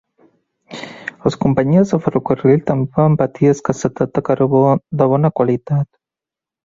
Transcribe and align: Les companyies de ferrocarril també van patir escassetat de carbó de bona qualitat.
Les 1.25 1.35
companyies 1.43 1.91
de 1.95 1.99
ferrocarril 2.05 2.63
també 2.71 2.95
van 3.03 3.17
patir 3.19 3.51
escassetat 3.51 4.17
de 4.17 4.25
carbó 4.31 4.63
de 5.03 5.09
bona 5.13 5.33
qualitat. 5.41 5.89